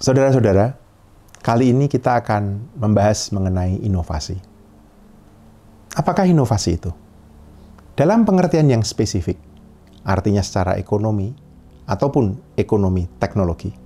Saudara-saudara, 0.00 0.80
kali 1.44 1.76
ini 1.76 1.84
kita 1.84 2.24
akan 2.24 2.72
membahas 2.72 3.36
mengenai 3.36 3.84
inovasi. 3.84 4.32
Apakah 5.92 6.24
inovasi 6.24 6.80
itu? 6.80 6.88
Dalam 8.00 8.24
pengertian 8.24 8.64
yang 8.72 8.80
spesifik, 8.80 9.36
artinya 10.00 10.40
secara 10.40 10.80
ekonomi 10.80 11.36
ataupun 11.84 12.56
ekonomi 12.56 13.12
teknologi, 13.20 13.76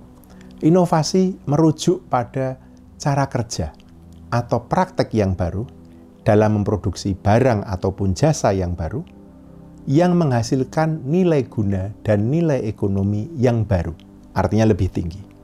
inovasi 0.63 1.35
merujuk 1.51 2.07
pada 2.07 2.63
cara 2.95 3.27
kerja 3.27 3.75
atau 4.31 4.71
praktek 4.71 5.11
yang 5.11 5.35
baru 5.35 5.67
dalam 6.23 6.63
memproduksi 6.63 7.11
barang 7.11 7.67
ataupun 7.67 8.15
jasa 8.15 8.55
yang 8.55 8.71
baru 8.71 9.03
yang 9.83 10.15
menghasilkan 10.15 11.03
nilai 11.03 11.43
guna 11.51 11.91
dan 12.07 12.31
nilai 12.31 12.63
ekonomi 12.63 13.27
yang 13.35 13.67
baru, 13.67 13.91
artinya 14.31 14.71
lebih 14.71 14.87
tinggi. 14.87 15.34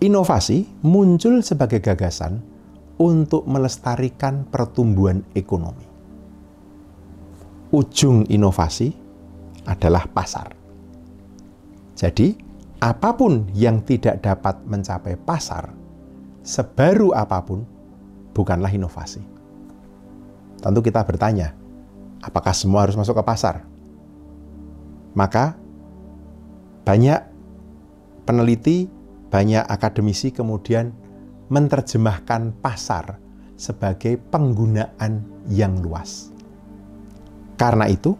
Inovasi 0.00 0.64
muncul 0.80 1.44
sebagai 1.44 1.84
gagasan 1.84 2.40
untuk 2.96 3.44
melestarikan 3.44 4.48
pertumbuhan 4.48 5.20
ekonomi. 5.36 5.84
Ujung 7.72 8.24
inovasi 8.28 8.92
adalah 9.68 10.08
pasar. 10.08 10.56
Jadi, 11.96 12.32
apa 12.80 13.12
pun 13.12 13.52
yang 13.52 13.84
tidak 13.84 14.24
dapat 14.24 14.64
mencapai 14.64 15.20
pasar, 15.20 15.68
sebaru 16.40 17.12
apa 17.12 17.44
pun, 17.44 17.60
bukanlah 18.32 18.72
inovasi. 18.72 19.20
Tentu 20.64 20.80
kita 20.80 21.04
bertanya, 21.04 21.52
apakah 22.24 22.56
semua 22.56 22.88
harus 22.88 22.96
masuk 22.96 23.20
ke 23.20 23.24
pasar? 23.24 23.68
Maka, 25.12 25.60
banyak 26.88 27.20
peneliti 28.24 28.88
banyak 29.30 29.62
akademisi 29.64 30.34
kemudian 30.34 30.90
menerjemahkan 31.50 32.58
pasar 32.58 33.18
sebagai 33.54 34.18
penggunaan 34.30 35.22
yang 35.46 35.78
luas. 35.78 36.34
Karena 37.54 37.86
itu, 37.86 38.16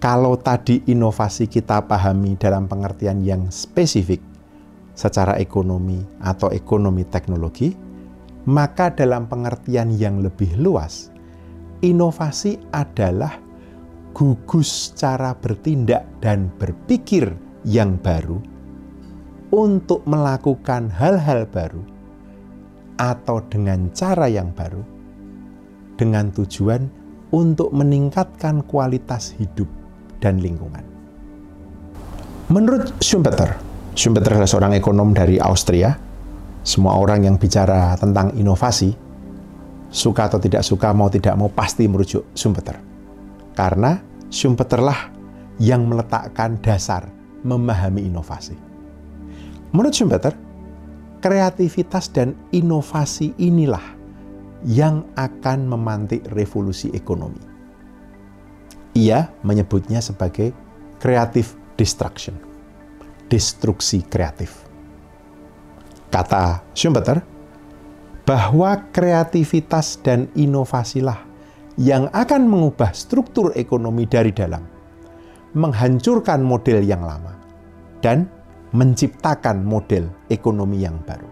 kalau 0.00 0.38
tadi 0.38 0.82
inovasi 0.88 1.46
kita 1.46 1.84
pahami 1.86 2.34
dalam 2.40 2.66
pengertian 2.66 3.22
yang 3.22 3.52
spesifik 3.52 4.22
secara 4.92 5.38
ekonomi 5.38 6.00
atau 6.20 6.52
ekonomi 6.52 7.02
teknologi, 7.08 7.74
maka 8.46 8.90
dalam 8.90 9.26
pengertian 9.26 9.94
yang 9.94 10.22
lebih 10.22 10.54
luas, 10.58 11.10
inovasi 11.82 12.58
adalah 12.70 13.38
gugus 14.12 14.92
cara 14.94 15.32
bertindak 15.34 16.04
dan 16.20 16.52
berpikir 16.60 17.32
yang 17.64 17.96
baru 17.98 18.51
untuk 19.52 20.00
melakukan 20.08 20.88
hal-hal 20.88 21.44
baru 21.44 21.84
atau 22.96 23.44
dengan 23.52 23.92
cara 23.92 24.24
yang 24.32 24.48
baru 24.56 24.80
dengan 26.00 26.32
tujuan 26.32 26.88
untuk 27.32 27.68
meningkatkan 27.76 28.64
kualitas 28.64 29.36
hidup 29.36 29.68
dan 30.24 30.40
lingkungan. 30.40 30.84
Menurut 32.48 32.96
Schumpeter, 33.00 33.56
Schumpeter 33.92 34.36
adalah 34.36 34.48
seorang 34.48 34.72
ekonom 34.76 35.12
dari 35.12 35.36
Austria. 35.36 35.92
Semua 36.62 36.94
orang 36.94 37.26
yang 37.26 37.36
bicara 37.36 37.98
tentang 37.98 38.32
inovasi, 38.38 38.94
suka 39.90 40.30
atau 40.30 40.38
tidak 40.38 40.62
suka, 40.62 40.94
mau 40.94 41.10
tidak 41.10 41.34
mau 41.36 41.50
pasti 41.52 41.84
merujuk 41.90 42.32
Schumpeter. 42.32 42.80
Karena 43.52 44.00
Schumpeterlah 44.32 45.12
yang 45.60 45.84
meletakkan 45.84 46.56
dasar 46.62 47.04
memahami 47.44 48.08
inovasi. 48.08 48.71
Menurut 49.72 49.96
Schumpeter, 49.96 50.36
kreativitas 51.24 52.12
dan 52.12 52.36
inovasi 52.52 53.32
inilah 53.40 53.96
yang 54.68 55.08
akan 55.16 55.64
memantik 55.64 56.28
revolusi 56.36 56.92
ekonomi. 56.92 57.40
Ia 58.92 59.32
menyebutnya 59.40 60.04
sebagai 60.04 60.52
creative 61.00 61.56
destruction, 61.80 62.36
destruksi 63.32 64.04
kreatif. 64.04 64.68
Kata 66.12 66.60
Schumpeter, 66.76 67.24
bahwa 68.28 68.76
kreativitas 68.92 69.96
dan 70.04 70.28
inovasilah 70.36 71.18
yang 71.80 72.12
akan 72.12 72.44
mengubah 72.44 72.92
struktur 72.92 73.56
ekonomi 73.56 74.04
dari 74.04 74.30
dalam, 74.36 74.62
menghancurkan 75.56 76.44
model 76.44 76.84
yang 76.84 77.00
lama, 77.00 77.32
dan 78.04 78.28
menciptakan 78.72 79.64
model 79.64 80.08
ekonomi 80.32 80.80
yang 80.80 80.96
baru. 81.04 81.28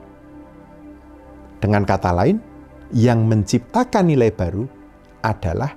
Dengan 1.61 1.85
kata 1.85 2.11
lain, 2.13 2.37
yang 2.97 3.25
menciptakan 3.29 4.09
nilai 4.09 4.33
baru 4.33 4.65
adalah 5.21 5.73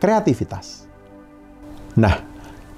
kreativitas. 0.00 0.88
Nah, 1.96 2.16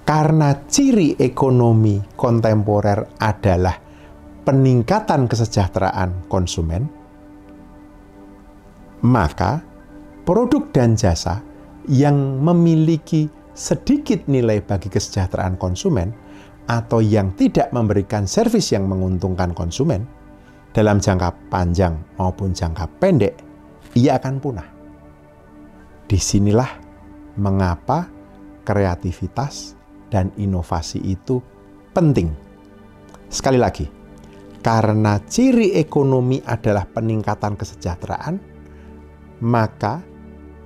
karena 0.03 0.55
ciri 0.67 1.19
ekonomi 1.19 1.99
kontemporer 2.15 3.19
adalah 3.19 3.75
peningkatan 4.47 5.27
kesejahteraan 5.29 6.31
konsumen, 6.31 6.89
maka 9.05 9.63
produk 10.27 10.65
dan 10.75 10.99
jasa 10.99 11.43
yang 11.89 12.41
memiliki 12.43 13.27
sedikit 13.57 14.29
nilai 14.31 14.63
bagi 14.63 14.87
kesejahteraan 14.87 15.59
konsumen 15.59 16.15
atau 16.69 17.01
yang 17.01 17.33
tidak 17.33 17.73
memberikan 17.73 18.29
servis 18.29 18.71
yang 18.77 18.85
menguntungkan 18.85 19.57
konsumen 19.57 20.05
dalam 20.77 21.01
jangka 21.01 21.33
panjang 21.49 21.97
maupun 22.21 22.53
jangka 22.53 22.85
pendek, 23.01 23.35
ia 23.97 24.21
akan 24.21 24.37
punah. 24.37 24.69
Di 26.05 26.21
sinilah 26.21 26.69
mengapa 27.41 28.07
kreativitas 28.69 29.73
dan 30.13 30.29
inovasi 30.37 31.01
itu 31.01 31.41
penting. 31.97 32.29
Sekali 33.33 33.57
lagi, 33.57 33.89
karena 34.61 35.21
ciri 35.25 35.77
ekonomi 35.77 36.41
adalah 36.45 36.85
peningkatan 36.85 37.57
kesejahteraan, 37.57 38.37
maka 39.41 40.05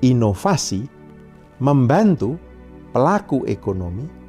inovasi 0.03 0.87
membantu 1.62 2.35
pelaku 2.91 3.47
ekonomi 3.47 4.22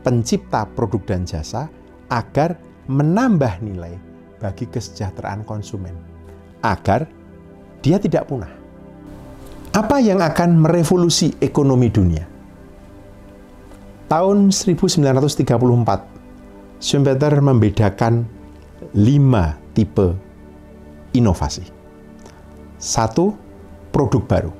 pencipta 0.00 0.64
produk 0.64 1.02
dan 1.04 1.22
jasa 1.28 1.68
agar 2.10 2.56
menambah 2.90 3.62
nilai 3.62 3.94
bagi 4.40 4.66
kesejahteraan 4.66 5.44
konsumen, 5.44 5.94
agar 6.64 7.06
dia 7.84 8.00
tidak 8.00 8.26
punah. 8.26 8.50
Apa 9.70 10.02
yang 10.02 10.18
akan 10.18 10.66
merevolusi 10.66 11.38
ekonomi 11.38 11.86
dunia? 11.92 12.26
Tahun 14.10 14.50
1934, 14.50 16.10
Schumpeter 16.82 17.38
membedakan 17.38 18.26
lima 18.96 19.54
tipe 19.76 20.16
inovasi. 21.14 21.62
Satu, 22.80 23.36
produk 23.92 24.22
baru. 24.24 24.52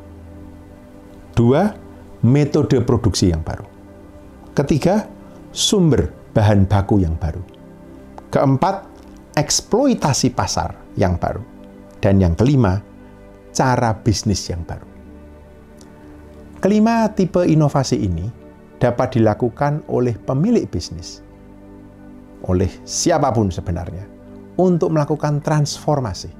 Dua, 1.35 1.73
metode 2.21 2.79
produksi 2.85 3.33
yang 3.33 3.41
baru. 3.41 3.65
Ketiga, 4.53 5.09
sumber 5.51 6.11
bahan 6.35 6.67
baku 6.67 7.03
yang 7.03 7.19
baru. 7.19 7.43
Keempat, 8.31 8.87
eksploitasi 9.35 10.31
pasar 10.35 10.75
yang 10.95 11.19
baru. 11.19 11.43
Dan 12.01 12.23
yang 12.23 12.33
kelima, 12.39 12.81
cara 13.53 13.93
bisnis 13.93 14.47
yang 14.49 14.63
baru. 14.65 14.87
Kelima 16.61 17.09
tipe 17.13 17.41
inovasi 17.45 17.97
ini 18.01 18.29
dapat 18.81 19.17
dilakukan 19.17 19.85
oleh 19.89 20.17
pemilik 20.17 20.65
bisnis, 20.69 21.21
oleh 22.49 22.69
siapa 22.85 23.33
pun 23.33 23.53
sebenarnya, 23.53 24.05
untuk 24.57 24.93
melakukan 24.93 25.41
transformasi 25.45 26.33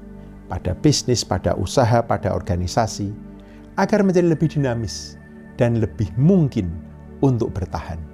pada 0.49 0.73
bisnis, 0.77 1.21
pada 1.21 1.53
usaha, 1.57 2.01
pada 2.05 2.33
organisasi, 2.33 3.13
agar 3.77 4.01
menjadi 4.01 4.33
lebih 4.33 4.49
dinamis 4.49 5.17
dan 5.57 5.77
lebih 5.81 6.09
mungkin 6.17 6.69
untuk 7.21 7.53
bertahan. 7.53 8.10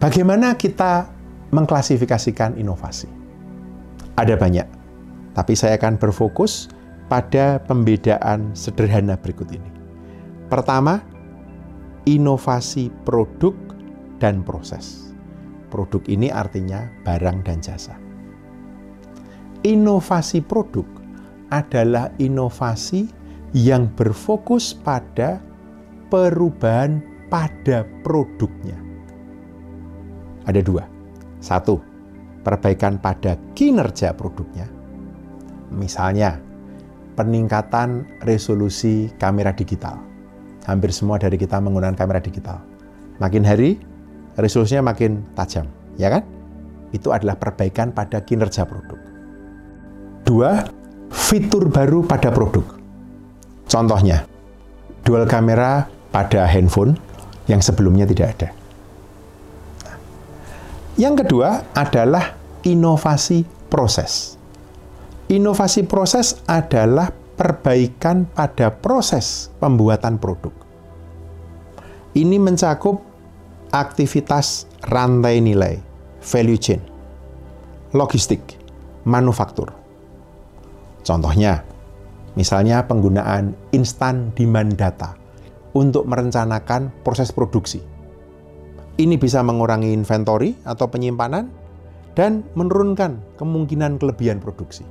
Bagaimana 0.00 0.56
kita 0.56 1.12
mengklasifikasikan 1.52 2.56
inovasi? 2.56 3.04
Ada 4.16 4.32
banyak, 4.32 4.64
tapi 5.36 5.52
saya 5.52 5.76
akan 5.76 6.00
berfokus 6.00 6.72
pada 7.12 7.60
pembedaan 7.68 8.56
sederhana 8.56 9.20
berikut 9.20 9.52
ini. 9.52 9.68
Pertama, 10.48 11.04
inovasi 12.08 12.88
produk 13.04 13.52
dan 14.16 14.40
proses. 14.40 15.12
Produk 15.68 16.00
ini 16.08 16.32
artinya 16.32 16.88
barang 17.04 17.44
dan 17.44 17.60
jasa. 17.60 17.92
Inovasi 19.68 20.40
produk 20.40 20.88
adalah 21.52 22.08
inovasi 22.16 23.04
yang 23.52 23.92
berfokus 24.00 24.72
pada 24.72 25.44
perubahan 26.08 27.04
pada 27.28 27.84
produknya. 28.00 28.89
Ada 30.48 30.60
dua. 30.64 30.84
Satu, 31.40 31.80
perbaikan 32.44 32.96
pada 33.00 33.36
kinerja 33.56 34.12
produknya. 34.16 34.68
Misalnya, 35.72 36.40
peningkatan 37.16 38.08
resolusi 38.24 39.12
kamera 39.20 39.52
digital. 39.52 40.00
Hampir 40.64 40.92
semua 40.92 41.16
dari 41.16 41.36
kita 41.40 41.60
menggunakan 41.60 41.96
kamera 41.96 42.20
digital. 42.20 42.60
Makin 43.20 43.44
hari, 43.44 43.76
resolusinya 44.40 44.92
makin 44.92 45.24
tajam, 45.36 45.68
ya 46.00 46.08
kan? 46.08 46.24
Itu 46.90 47.12
adalah 47.12 47.36
perbaikan 47.36 47.92
pada 47.92 48.24
kinerja 48.24 48.64
produk. 48.64 48.98
Dua, 50.24 50.64
fitur 51.10 51.68
baru 51.68 52.04
pada 52.04 52.32
produk. 52.32 52.64
Contohnya, 53.70 54.26
dual 55.06 55.24
kamera 55.30 55.86
pada 56.10 56.44
handphone 56.48 56.98
yang 57.46 57.62
sebelumnya 57.62 58.04
tidak 58.04 58.28
ada. 58.36 58.48
Yang 61.00 61.24
kedua 61.24 61.64
adalah 61.72 62.36
inovasi 62.60 63.48
proses. 63.72 64.36
Inovasi 65.32 65.88
proses 65.88 66.44
adalah 66.44 67.08
perbaikan 67.40 68.28
pada 68.28 68.68
proses 68.68 69.48
pembuatan 69.56 70.20
produk. 70.20 70.52
Ini 72.12 72.36
mencakup 72.36 73.00
aktivitas 73.72 74.68
rantai 74.92 75.40
nilai, 75.40 75.80
value 76.20 76.60
chain, 76.60 76.84
logistik, 77.96 78.60
manufaktur. 79.08 79.72
Contohnya, 81.00 81.64
misalnya 82.36 82.84
penggunaan 82.84 83.56
instant 83.72 84.36
demand 84.36 84.76
data 84.76 85.16
untuk 85.72 86.04
merencanakan 86.04 86.92
proses 87.00 87.32
produksi. 87.32 87.89
Ini 89.00 89.16
bisa 89.16 89.40
mengurangi 89.40 89.96
inventory 89.96 90.60
atau 90.68 90.84
penyimpanan 90.92 91.48
dan 92.12 92.44
menurunkan 92.52 93.40
kemungkinan 93.40 93.96
kelebihan 93.96 94.44
produksi. 94.44 94.84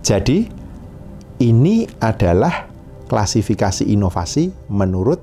Jadi, 0.00 0.48
ini 1.44 1.84
adalah 2.00 2.64
klasifikasi 3.12 3.84
inovasi 3.84 4.72
menurut 4.72 5.20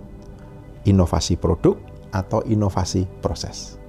inovasi 0.85 1.41
produk 1.41 1.73
atau 2.13 2.45
inovasi 2.45 3.09
proses. 3.25 3.81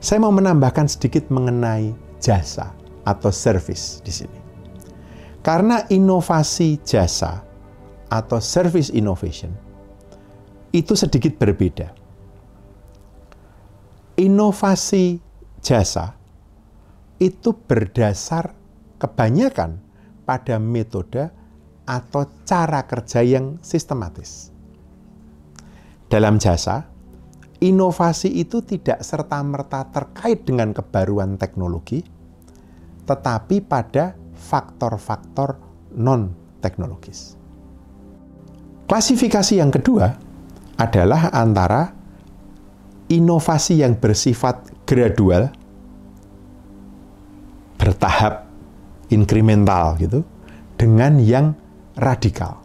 Saya 0.00 0.24
mau 0.24 0.32
menambahkan 0.32 0.88
sedikit 0.88 1.28
mengenai 1.28 1.92
jasa 2.16 2.72
atau 3.04 3.28
service 3.28 4.00
di 4.00 4.12
sini. 4.14 4.38
Karena 5.44 5.84
inovasi 5.92 6.80
jasa 6.80 7.44
atau 8.08 8.40
service 8.40 8.88
innovation 8.88 9.52
itu 10.72 10.96
sedikit 10.96 11.36
berbeda. 11.36 12.07
Inovasi 14.18 15.22
jasa 15.62 16.18
itu 17.22 17.54
berdasar 17.54 18.50
kebanyakan 18.98 19.78
pada 20.26 20.58
metode 20.58 21.30
atau 21.86 22.26
cara 22.42 22.82
kerja 22.82 23.22
yang 23.22 23.62
sistematis. 23.62 24.50
Dalam 26.10 26.42
jasa, 26.42 26.90
inovasi 27.62 28.42
itu 28.42 28.58
tidak 28.66 29.06
serta-merta 29.06 29.86
terkait 29.94 30.42
dengan 30.42 30.74
kebaruan 30.74 31.38
teknologi, 31.38 32.02
tetapi 33.06 33.62
pada 33.62 34.18
faktor-faktor 34.34 35.62
non-teknologis. 35.94 37.38
Klasifikasi 38.90 39.62
yang 39.62 39.70
kedua 39.70 40.10
adalah 40.74 41.30
antara 41.30 41.97
inovasi 43.08 43.80
yang 43.80 43.96
bersifat 43.96 44.68
gradual, 44.84 45.48
bertahap, 47.80 48.48
inkremental 49.08 49.96
gitu, 49.96 50.24
dengan 50.76 51.16
yang 51.20 51.56
radikal. 51.96 52.60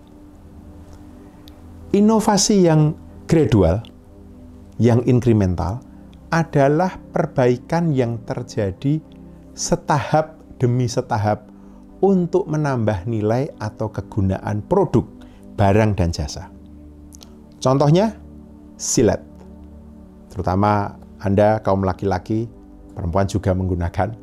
Inovasi 1.96 2.68
yang 2.68 2.94
gradual, 3.26 3.82
yang 4.78 5.02
inkremental, 5.08 5.80
adalah 6.34 6.98
perbaikan 7.14 7.94
yang 7.94 8.18
terjadi 8.26 8.98
setahap 9.54 10.42
demi 10.58 10.90
setahap 10.90 11.46
untuk 12.02 12.50
menambah 12.50 13.06
nilai 13.06 13.54
atau 13.62 13.94
kegunaan 13.94 14.66
produk 14.66 15.06
barang 15.56 15.94
dan 15.94 16.10
jasa. 16.10 16.50
Contohnya, 17.62 18.18
silet. 18.76 19.33
Terutama 20.34 20.98
Anda 21.22 21.62
kaum 21.62 21.86
laki-laki, 21.86 22.50
perempuan 22.98 23.30
juga 23.30 23.54
menggunakan. 23.54 24.18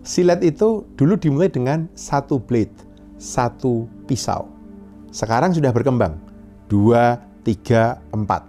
Silet 0.00 0.40
itu 0.40 0.88
dulu 0.96 1.20
dimulai 1.20 1.52
dengan 1.52 1.84
satu 1.92 2.40
blade, 2.40 2.72
satu 3.20 3.84
pisau. 4.08 4.48
Sekarang 5.12 5.52
sudah 5.52 5.68
berkembang, 5.68 6.16
dua, 6.72 7.20
tiga, 7.44 8.00
empat. 8.16 8.48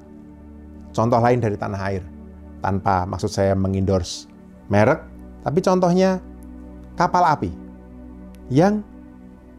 Contoh 0.95 1.19
lain 1.19 1.43
dari 1.43 1.59
tanah 1.59 1.81
air, 1.91 2.03
tanpa 2.63 3.03
maksud 3.03 3.27
saya 3.27 3.51
mengindors 3.59 4.31
merek, 4.71 5.03
tapi 5.43 5.59
contohnya 5.59 6.23
kapal 6.95 7.27
api 7.27 7.51
yang 8.47 8.79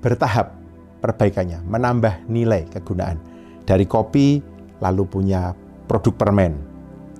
bertahap 0.01 0.57
perbaikannya, 1.05 1.61
menambah 1.69 2.25
nilai 2.33 2.65
kegunaan. 2.73 3.21
Dari 3.69 3.85
kopi, 3.85 4.41
lalu 4.81 5.05
punya 5.05 5.53
produk 5.85 6.17
permen. 6.17 6.72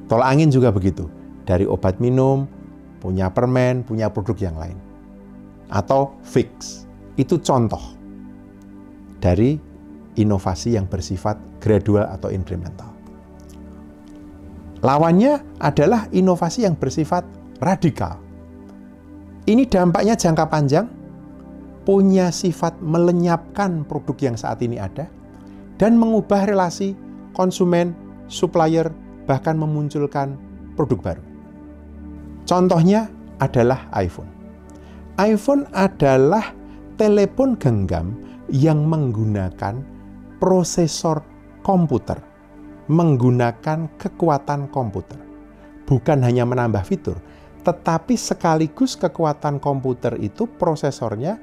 Tol 0.07 0.23
angin 0.23 0.51
juga 0.51 0.71
begitu. 0.75 1.07
Dari 1.43 1.67
obat 1.67 1.99
minum, 1.99 2.47
punya 3.03 3.31
permen, 3.31 3.83
punya 3.83 4.09
produk 4.11 4.39
yang 4.39 4.57
lain. 4.59 4.79
Atau 5.69 6.15
fix. 6.23 6.85
Itu 7.19 7.43
contoh 7.43 7.81
dari 9.23 9.59
inovasi 10.19 10.77
yang 10.77 10.87
bersifat 10.91 11.39
gradual 11.63 12.09
atau 12.11 12.29
incremental. 12.29 12.93
Lawannya 14.83 15.63
adalah 15.63 16.11
inovasi 16.11 16.67
yang 16.67 16.75
bersifat 16.75 17.23
radikal. 17.63 18.19
Ini 19.47 19.67
dampaknya 19.71 20.19
jangka 20.19 20.45
panjang, 20.51 20.87
punya 21.87 22.31
sifat 22.31 22.79
melenyapkan 22.83 23.87
produk 23.87 24.17
yang 24.19 24.37
saat 24.39 24.63
ini 24.63 24.79
ada 24.79 25.07
dan 25.79 25.99
mengubah 25.99 26.47
relasi 26.47 26.95
konsumen, 27.35 27.95
supplier, 28.31 28.91
bahkan 29.25 29.59
memunculkan 29.59 30.37
produk 30.75 31.13
baru. 31.13 31.25
Contohnya 32.49 33.07
adalah 33.39 33.87
iPhone. 33.95 34.31
iPhone 35.21 35.69
adalah 35.77 36.55
telepon 36.97 37.55
genggam 37.59 38.17
yang 38.51 38.85
menggunakan 38.89 39.81
prosesor 40.43 41.23
komputer, 41.63 42.19
menggunakan 42.91 43.87
kekuatan 43.97 44.69
komputer. 44.75 45.19
Bukan 45.87 46.19
hanya 46.25 46.43
menambah 46.43 46.83
fitur, 46.83 47.19
tetapi 47.63 48.19
sekaligus 48.19 48.99
kekuatan 48.99 49.63
komputer 49.63 50.19
itu 50.19 50.51
prosesornya 50.51 51.39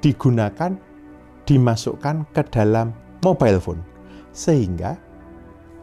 digunakan, 0.00 0.72
dimasukkan 1.44 2.24
ke 2.32 2.42
dalam 2.48 2.96
mobile 3.20 3.60
phone. 3.60 3.82
Sehingga 4.32 4.96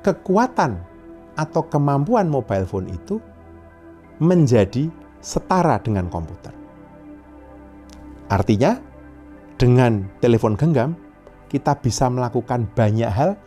kekuatan 0.02 0.89
atau 1.40 1.64
kemampuan 1.72 2.28
mobile 2.28 2.68
phone 2.68 2.92
itu 2.92 3.24
menjadi 4.20 4.92
setara 5.24 5.80
dengan 5.80 6.12
komputer. 6.12 6.52
Artinya, 8.28 8.76
dengan 9.56 10.04
telepon 10.20 10.60
genggam, 10.60 11.00
kita 11.48 11.80
bisa 11.80 12.12
melakukan 12.12 12.68
banyak 12.76 13.08
hal 13.08 13.40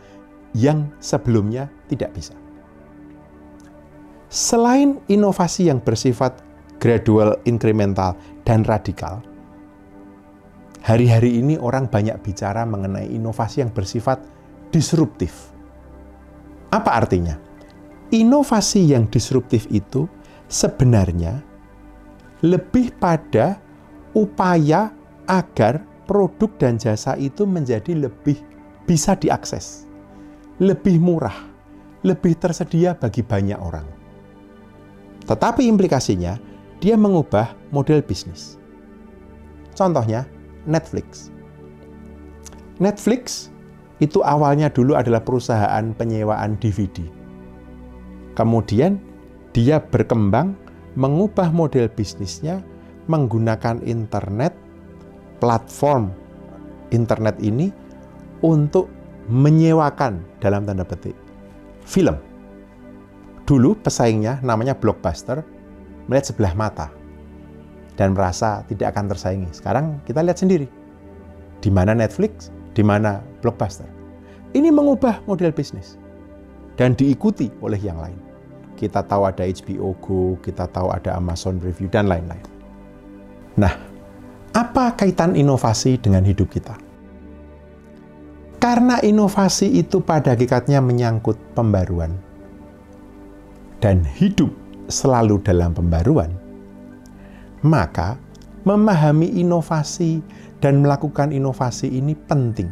yang 0.57 0.89
sebelumnya 0.97 1.69
tidak 1.85 2.09
bisa. 2.17 2.33
Selain 4.33 4.97
inovasi 5.05 5.69
yang 5.69 5.77
bersifat 5.77 6.41
gradual, 6.81 7.37
incremental, 7.45 8.17
dan 8.41 8.65
radikal, 8.65 9.21
Hari-hari 10.83 11.39
ini 11.39 11.55
orang 11.55 11.87
banyak 11.87 12.19
bicara 12.19 12.67
mengenai 12.67 13.07
inovasi 13.07 13.63
yang 13.63 13.71
bersifat 13.71 14.19
disruptif. 14.67 15.55
Apa 16.75 16.99
artinya? 16.99 17.39
Inovasi 18.13 18.93
yang 18.93 19.09
disruptif 19.09 19.65
itu 19.73 20.05
sebenarnya 20.45 21.41
lebih 22.45 22.93
pada 23.01 23.57
upaya 24.13 24.93
agar 25.25 25.81
produk 26.05 26.51
dan 26.61 26.77
jasa 26.77 27.17
itu 27.17 27.49
menjadi 27.49 27.97
lebih 27.97 28.37
bisa 28.85 29.17
diakses, 29.17 29.89
lebih 30.61 31.01
murah, 31.01 31.33
lebih 32.05 32.37
tersedia 32.37 32.93
bagi 32.93 33.25
banyak 33.25 33.57
orang. 33.57 33.87
Tetapi 35.25 35.65
implikasinya, 35.65 36.37
dia 36.83 36.93
mengubah 36.93 37.55
model 37.73 38.05
bisnis. 38.05 38.61
Contohnya, 39.73 40.29
Netflix. 40.69 41.33
Netflix 42.77 43.49
itu 43.97 44.21
awalnya 44.21 44.69
dulu 44.69 44.93
adalah 44.93 45.23
perusahaan 45.23 45.95
penyewaan 45.97 46.61
DVD. 46.61 47.22
Kemudian 48.33 48.97
dia 49.53 49.77
berkembang 49.77 50.57
mengubah 50.97 51.53
model 51.53 51.89
bisnisnya 51.89 52.61
menggunakan 53.05 53.81
internet, 53.85 54.55
platform 55.37 56.09
internet 56.89 57.37
ini 57.41 57.69
untuk 58.41 58.89
menyewakan 59.29 60.21
dalam 60.41 60.65
tanda 60.65 60.83
petik 60.83 61.15
film. 61.85 62.17
Dulu 63.43 63.75
pesaingnya 63.83 64.39
namanya 64.39 64.73
Blockbuster 64.75 65.43
melihat 66.07 66.31
sebelah 66.31 66.55
mata 66.55 66.87
dan 67.99 68.15
merasa 68.15 68.63
tidak 68.71 68.95
akan 68.95 69.11
tersaingi. 69.11 69.49
Sekarang 69.51 69.99
kita 70.07 70.23
lihat 70.23 70.39
sendiri 70.39 70.67
di 71.59 71.69
mana 71.71 71.95
Netflix, 71.95 72.51
di 72.73 72.83
mana 72.83 73.19
Blockbuster. 73.43 73.87
Ini 74.53 74.69
mengubah 74.69 75.23
model 75.27 75.51
bisnis 75.51 75.99
dan 76.79 76.97
diikuti 76.97 77.49
oleh 77.61 77.79
yang 77.79 78.01
lain. 78.01 78.19
Kita 78.73 79.05
tahu 79.05 79.29
ada 79.29 79.45
HBO 79.45 79.95
Go, 80.01 80.35
kita 80.41 80.67
tahu 80.67 80.89
ada 80.91 81.15
Amazon 81.15 81.61
Review 81.61 81.87
dan 81.87 82.09
lain-lain. 82.09 82.43
Nah, 83.53 83.73
apa 84.53 84.97
kaitan 84.97 85.37
inovasi 85.37 86.01
dengan 86.01 86.25
hidup 86.25 86.49
kita? 86.49 86.73
Karena 88.57 88.97
inovasi 89.03 89.75
itu 89.77 89.99
pada 89.99 90.33
hakikatnya 90.33 90.79
menyangkut 90.79 91.35
pembaruan. 91.53 92.15
Dan 93.83 94.07
hidup 94.07 94.49
selalu 94.87 95.43
dalam 95.43 95.75
pembaruan. 95.75 96.31
Maka 97.63 98.15
memahami 98.63 99.35
inovasi 99.35 100.23
dan 100.63 100.79
melakukan 100.79 101.35
inovasi 101.35 101.91
ini 101.91 102.15
penting. 102.15 102.71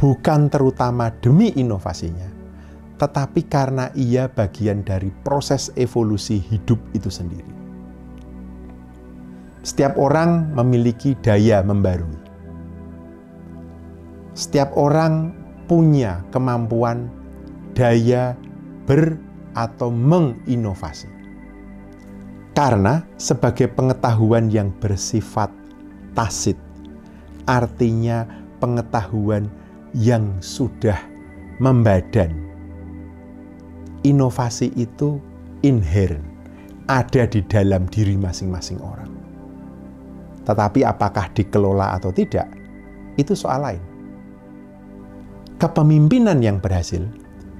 Bukan 0.00 0.48
terutama 0.48 1.12
demi 1.20 1.52
inovasinya, 1.56 2.35
tetapi 2.96 3.44
karena 3.46 3.92
ia 3.92 4.28
bagian 4.28 4.80
dari 4.84 5.12
proses 5.24 5.68
evolusi 5.76 6.40
hidup 6.40 6.80
itu 6.96 7.12
sendiri. 7.12 7.52
Setiap 9.60 9.98
orang 9.98 10.54
memiliki 10.54 11.18
daya 11.20 11.60
membarui 11.60 12.26
setiap 14.36 14.76
orang 14.76 15.32
punya 15.64 16.20
kemampuan 16.28 17.08
daya 17.72 18.36
ber 18.84 19.16
atau 19.56 19.88
menginovasi. 19.88 21.08
Karena 22.52 23.00
sebagai 23.16 23.72
pengetahuan 23.72 24.52
yang 24.52 24.72
bersifat 24.76 25.48
tasit, 26.12 26.56
artinya 27.48 28.28
pengetahuan 28.60 29.48
yang 29.96 30.36
sudah 30.44 31.00
membadan. 31.56 32.32
Inovasi 34.06 34.70
itu 34.78 35.18
inherent, 35.66 36.22
ada 36.86 37.26
di 37.26 37.42
dalam 37.42 37.90
diri 37.90 38.14
masing-masing 38.14 38.78
orang. 38.78 39.10
Tetapi 40.46 40.86
apakah 40.86 41.26
dikelola 41.34 41.98
atau 41.98 42.14
tidak, 42.14 42.46
itu 43.18 43.34
soal 43.34 43.66
lain 43.66 43.96
Kepemimpinan 45.56 46.44
yang 46.44 46.60
berhasil 46.60 47.00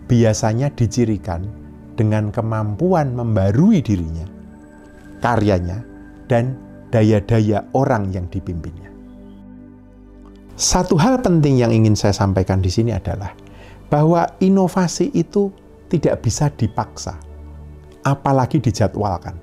biasanya 0.04 0.68
dicirikan 0.76 1.48
dengan 1.96 2.28
kemampuan 2.28 3.16
membarui 3.16 3.80
dirinya, 3.80 4.28
karyanya, 5.24 5.80
dan 6.28 6.60
daya-daya 6.92 7.64
orang 7.72 8.12
yang 8.12 8.28
dipimpinnya. 8.28 8.92
Satu 10.60 11.00
hal 11.00 11.24
penting 11.24 11.56
yang 11.56 11.72
ingin 11.72 11.96
saya 11.96 12.12
sampaikan 12.12 12.60
di 12.60 12.68
sini 12.68 12.92
adalah 12.92 13.32
bahwa 13.88 14.28
inovasi 14.44 15.16
itu 15.16 15.48
tidak 15.86 16.22
bisa 16.22 16.50
dipaksa, 16.50 17.18
apalagi 18.02 18.58
dijadwalkan. 18.58 19.38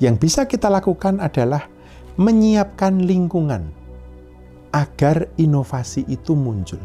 Yang 0.00 0.16
bisa 0.18 0.48
kita 0.48 0.72
lakukan 0.72 1.20
adalah 1.20 1.68
menyiapkan 2.16 3.04
lingkungan 3.04 3.68
agar 4.72 5.28
inovasi 5.36 6.06
itu 6.08 6.32
muncul 6.32 6.80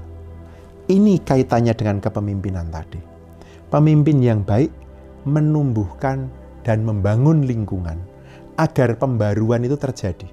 ini 0.85 1.17
kaitannya 1.21 1.73
dengan 1.73 1.97
kepemimpinan 1.97 2.69
tadi. 2.69 3.01
Pemimpin 3.73 4.21
yang 4.21 4.45
baik 4.45 4.69
menumbuhkan 5.25 6.29
dan 6.61 6.85
membangun 6.85 7.45
lingkungan 7.45 7.97
agar 8.61 8.93
pembaruan 8.95 9.65
itu 9.65 9.75
terjadi 9.75 10.29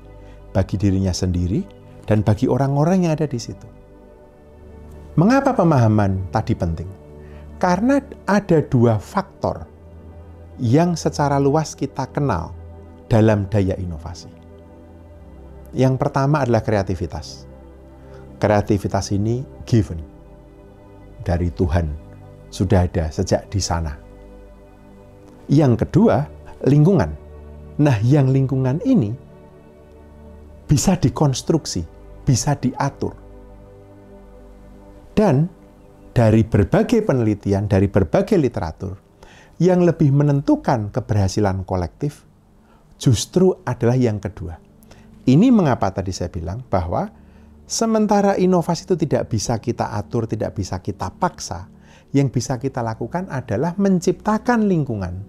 bagi 0.53 0.77
dirinya 0.77 1.11
sendiri 1.11 1.65
dan 2.05 2.21
bagi 2.21 2.45
orang-orang 2.45 3.09
yang 3.09 3.17
ada 3.17 3.25
di 3.25 3.41
situ. 3.41 3.65
Mengapa 5.17 5.57
pemahaman 5.57 6.29
tadi 6.29 6.53
penting? 6.53 6.89
Karena 7.63 8.03
ada 8.27 8.59
dua 8.59 8.99
faktor 8.99 9.71
yang 10.59 10.99
secara 10.99 11.39
luas 11.39 11.79
kita 11.79 12.11
kenal 12.11 12.51
dalam 13.07 13.47
daya 13.47 13.79
inovasi. 13.79 14.27
Yang 15.71 15.95
pertama 16.03 16.43
adalah 16.43 16.59
kreativitas. 16.59 17.47
Kreativitas 18.43 19.15
ini 19.15 19.47
given 19.63 20.03
dari 21.23 21.55
Tuhan 21.55 21.87
sudah 22.51 22.83
ada 22.83 23.15
sejak 23.15 23.47
di 23.47 23.63
sana. 23.63 23.95
Yang 25.47 25.87
kedua, 25.87 26.27
lingkungan. 26.67 27.15
Nah, 27.79 27.95
yang 28.03 28.35
lingkungan 28.35 28.83
ini 28.83 29.15
bisa 30.67 30.99
dikonstruksi, 30.99 31.87
bisa 32.27 32.59
diatur. 32.59 33.15
Dan 35.15 35.62
dari 36.13 36.45
berbagai 36.45 37.05
penelitian, 37.05 37.69
dari 37.69 37.89
berbagai 37.89 38.37
literatur, 38.37 38.97
yang 39.61 39.85
lebih 39.85 40.13
menentukan 40.13 40.93
keberhasilan 40.93 41.65
kolektif 41.65 42.25
justru 43.01 43.57
adalah 43.65 43.97
yang 43.97 44.21
kedua. 44.21 44.57
Ini 45.23 45.49
mengapa 45.55 45.91
tadi 45.91 46.13
saya 46.13 46.29
bilang 46.29 46.63
bahwa 46.67 47.23
Sementara 47.73 48.37
inovasi 48.37 48.85
itu 48.85 49.01
tidak 49.01 49.33
bisa 49.33 49.57
kita 49.57 49.97
atur, 49.97 50.29
tidak 50.29 50.53
bisa 50.53 50.85
kita 50.85 51.09
paksa, 51.09 51.73
yang 52.13 52.29
bisa 52.29 52.61
kita 52.61 52.85
lakukan 52.85 53.33
adalah 53.33 53.73
menciptakan 53.81 54.69
lingkungan 54.69 55.25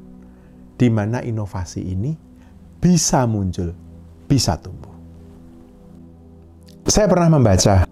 di 0.76 0.92
mana 0.92 1.24
inovasi 1.24 1.88
ini 1.88 2.12
bisa 2.84 3.24
muncul, 3.32 3.72
bisa 4.28 4.60
tumbuh. 4.60 4.92
Saya 6.84 7.08
pernah 7.08 7.32
membaca 7.32 7.88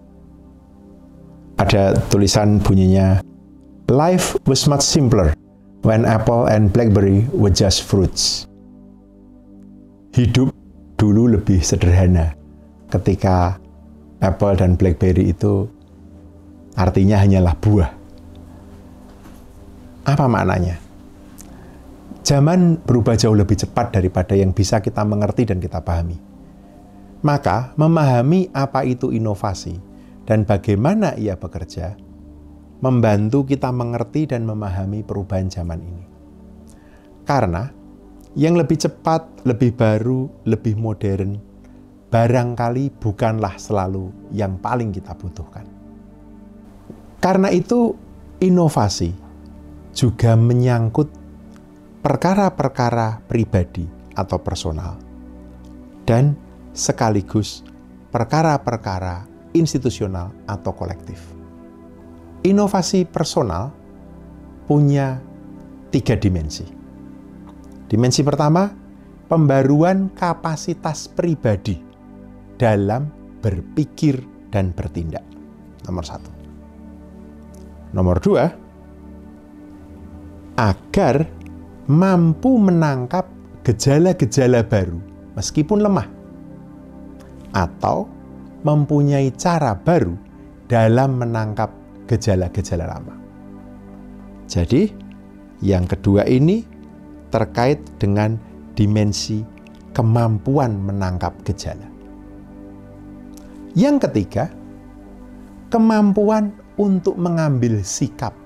ada 1.62 1.94
tulisan 2.10 2.58
bunyinya 2.58 3.22
Life 3.92 4.40
was 4.48 4.64
much 4.70 4.80
simpler 4.82 5.36
when 5.84 6.08
apple 6.08 6.48
and 6.48 6.72
blackberry 6.72 7.28
were 7.34 7.52
just 7.52 7.84
fruits. 7.84 8.48
Hidup 10.16 10.48
dulu 10.96 11.36
lebih 11.36 11.60
sederhana 11.60 12.32
ketika 12.88 13.60
Apple 14.22 14.54
dan 14.54 14.78
BlackBerry 14.78 15.34
itu 15.34 15.66
artinya 16.78 17.20
hanyalah 17.20 17.52
buah. 17.58 17.90
Apa 20.08 20.24
maknanya? 20.30 20.78
Zaman 22.22 22.80
berubah 22.86 23.18
jauh 23.18 23.34
lebih 23.34 23.60
cepat 23.60 23.98
daripada 23.98 24.38
yang 24.38 24.54
bisa 24.54 24.78
kita 24.78 25.02
mengerti 25.02 25.42
dan 25.42 25.58
kita 25.58 25.82
pahami. 25.82 26.16
Maka, 27.22 27.74
memahami 27.74 28.48
apa 28.54 28.86
itu 28.86 29.10
inovasi 29.10 29.91
dan 30.22 30.46
bagaimana 30.46 31.18
ia 31.18 31.34
bekerja, 31.34 31.98
membantu 32.82 33.46
kita 33.46 33.70
mengerti 33.70 34.26
dan 34.30 34.46
memahami 34.46 35.02
perubahan 35.06 35.50
zaman 35.50 35.80
ini. 35.82 36.04
Karena 37.22 37.70
yang 38.34 38.58
lebih 38.58 38.80
cepat, 38.80 39.46
lebih 39.46 39.74
baru, 39.76 40.26
lebih 40.48 40.74
modern, 40.78 41.38
barangkali 42.10 42.92
bukanlah 42.98 43.56
selalu 43.56 44.10
yang 44.34 44.58
paling 44.58 44.90
kita 44.90 45.14
butuhkan. 45.14 45.64
Karena 47.22 47.54
itu, 47.54 47.94
inovasi 48.42 49.14
juga 49.94 50.34
menyangkut 50.34 51.08
perkara-perkara 52.02 53.22
pribadi 53.30 53.86
atau 54.18 54.42
personal, 54.42 54.98
dan 56.02 56.34
sekaligus 56.74 57.62
perkara-perkara 58.10 59.31
institusional 59.52 60.32
atau 60.48 60.72
kolektif. 60.74 61.20
Inovasi 62.42 63.06
personal 63.06 63.70
punya 64.66 65.22
tiga 65.94 66.18
dimensi. 66.18 66.66
Dimensi 67.86 68.24
pertama, 68.24 68.66
pembaruan 69.28 70.10
kapasitas 70.16 71.06
pribadi 71.12 71.78
dalam 72.56 73.06
berpikir 73.44 74.20
dan 74.48 74.72
bertindak. 74.72 75.22
Nomor 75.86 76.04
satu. 76.06 76.30
Nomor 77.92 78.16
dua, 78.24 78.48
agar 80.56 81.28
mampu 81.88 82.56
menangkap 82.56 83.28
gejala-gejala 83.66 84.64
baru 84.66 84.98
meskipun 85.34 85.82
lemah 85.82 86.08
atau 87.52 88.08
mempunyai 88.62 89.34
cara 89.34 89.74
baru 89.74 90.14
dalam 90.70 91.18
menangkap 91.18 91.70
gejala-gejala 92.06 92.86
lama. 92.86 93.14
Jadi, 94.46 94.90
yang 95.62 95.86
kedua 95.86 96.26
ini 96.26 96.66
terkait 97.30 97.80
dengan 97.96 98.36
dimensi 98.74 99.40
kemampuan 99.96 100.76
menangkap 100.80 101.32
gejala. 101.46 101.88
Yang 103.72 104.08
ketiga, 104.08 104.52
kemampuan 105.72 106.52
untuk 106.76 107.16
mengambil 107.16 107.80
sikap 107.80 108.36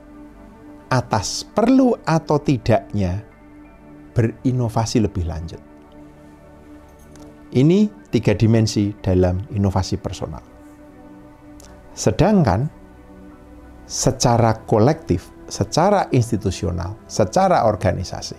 atas 0.87 1.43
perlu 1.43 1.99
atau 2.07 2.39
tidaknya 2.39 3.27
berinovasi 4.15 5.03
lebih 5.03 5.27
lanjut. 5.27 5.66
Ini 7.57 7.89
tiga 8.13 8.37
dimensi 8.37 8.93
dalam 9.01 9.41
inovasi 9.49 9.97
personal. 9.97 10.45
Sedangkan 11.97 12.69
secara 13.89 14.53
kolektif, 14.69 15.33
secara 15.49 16.05
institusional, 16.13 17.01
secara 17.09 17.65
organisasi, 17.65 18.37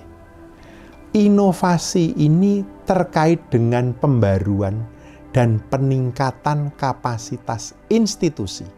inovasi 1.17 2.13
ini 2.13 2.61
terkait 2.85 3.41
dengan 3.49 3.97
pembaruan 3.97 4.85
dan 5.33 5.65
peningkatan 5.73 6.69
kapasitas 6.77 7.73
institusi, 7.89 8.69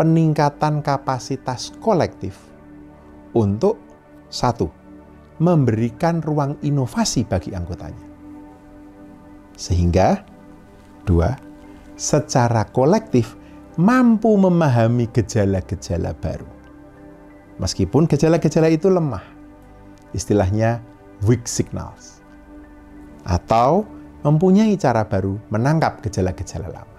peningkatan 0.00 0.80
kapasitas 0.80 1.76
kolektif 1.84 2.40
untuk 3.36 3.76
satu, 4.32 4.72
memberikan 5.44 6.24
ruang 6.24 6.56
inovasi 6.64 7.28
bagi 7.28 7.52
anggotanya. 7.52 8.07
Sehingga 9.58 10.22
dua, 11.02 11.34
secara 11.98 12.62
kolektif 12.70 13.34
mampu 13.74 14.38
memahami 14.38 15.10
gejala-gejala 15.10 16.14
baru. 16.14 16.46
Meskipun 17.58 18.06
gejala-gejala 18.06 18.70
itu 18.70 18.86
lemah, 18.86 19.26
istilahnya 20.14 20.78
weak 21.26 21.50
signals. 21.50 22.22
Atau 23.26 23.82
mempunyai 24.22 24.78
cara 24.78 25.02
baru 25.02 25.42
menangkap 25.50 26.06
gejala-gejala 26.06 26.70
lama. 26.70 26.98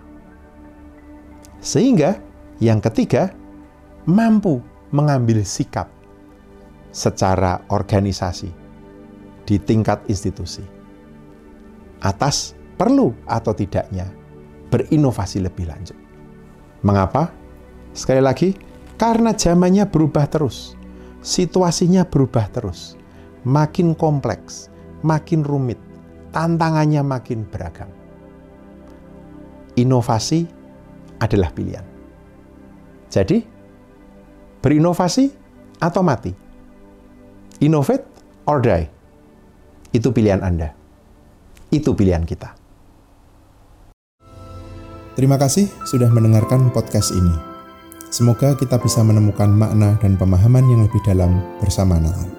Sehingga 1.64 2.20
yang 2.60 2.84
ketiga, 2.84 3.32
mampu 4.04 4.60
mengambil 4.92 5.48
sikap 5.48 5.88
secara 6.92 7.64
organisasi 7.72 8.52
di 9.48 9.56
tingkat 9.64 10.04
institusi 10.12 10.79
atas 12.00 12.56
perlu 12.80 13.12
atau 13.28 13.52
tidaknya 13.52 14.08
berinovasi 14.70 15.44
lebih 15.44 15.68
lanjut. 15.68 15.98
Mengapa? 16.86 17.34
Sekali 17.92 18.22
lagi, 18.24 18.56
karena 18.96 19.36
zamannya 19.36 19.90
berubah 19.90 20.30
terus, 20.30 20.78
situasinya 21.20 22.08
berubah 22.08 22.48
terus, 22.54 22.96
makin 23.44 23.92
kompleks, 23.98 24.72
makin 25.04 25.44
rumit, 25.44 25.82
tantangannya 26.32 27.04
makin 27.04 27.44
beragam. 27.50 27.92
Inovasi 29.76 30.48
adalah 31.20 31.52
pilihan. 31.52 31.84
Jadi, 33.10 33.44
berinovasi 34.62 35.34
atau 35.82 36.06
mati? 36.06 36.32
Innovate 37.60 38.06
or 38.48 38.64
die? 38.64 38.88
Itu 39.92 40.14
pilihan 40.14 40.46
Anda. 40.46 40.79
Itu 41.70 41.94
pilihan 41.94 42.26
kita. 42.26 42.58
Terima 45.20 45.36
kasih 45.36 45.68
sudah 45.84 46.08
mendengarkan 46.10 46.72
podcast 46.72 47.12
ini. 47.12 47.36
Semoga 48.10 48.58
kita 48.58 48.82
bisa 48.82 49.06
menemukan 49.06 49.52
makna 49.52 50.00
dan 50.02 50.18
pemahaman 50.18 50.66
yang 50.66 50.82
lebih 50.88 51.04
dalam 51.06 51.44
bersama 51.62 52.02
Natal. 52.02 52.39